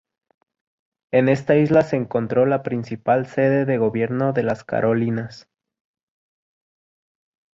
[1.11, 5.47] En esta isla se encontró la principal sede de gobierno de las Carolinas.